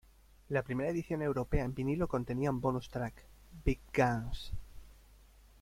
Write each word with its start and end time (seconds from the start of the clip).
La 0.49 0.63
primera 0.63 0.89
edición 0.89 1.21
europea 1.21 1.63
en 1.63 1.75
vinilo 1.75 2.07
contenía 2.07 2.49
un 2.49 2.59
bonus 2.59 2.89
track, 2.89 3.23
"Big 3.63 3.81
Guns". 3.95 4.51